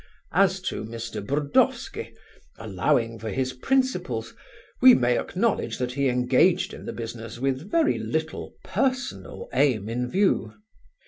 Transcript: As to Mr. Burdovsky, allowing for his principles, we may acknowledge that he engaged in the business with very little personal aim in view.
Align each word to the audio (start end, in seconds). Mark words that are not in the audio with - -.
As 0.31 0.61
to 0.61 0.83
Mr. 0.83 1.23
Burdovsky, 1.23 2.15
allowing 2.57 3.19
for 3.19 3.29
his 3.29 3.53
principles, 3.53 4.33
we 4.81 4.95
may 4.95 5.15
acknowledge 5.19 5.77
that 5.77 5.91
he 5.91 6.09
engaged 6.09 6.73
in 6.73 6.85
the 6.87 6.91
business 6.91 7.37
with 7.37 7.69
very 7.69 7.99
little 7.99 8.53
personal 8.63 9.47
aim 9.53 9.89
in 9.89 10.09
view. 10.09 10.55